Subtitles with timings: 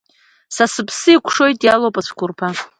[0.55, 2.47] Са сыԥсы еикәшоит, иалоуп ацәқәырԥа.